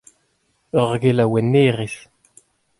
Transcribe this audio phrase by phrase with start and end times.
[0.81, 1.95] Ur gelaouennerez.